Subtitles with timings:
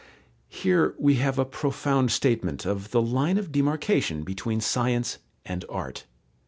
[0.49, 6.07] Here we have a profound statement of the line of demarcation between science and art.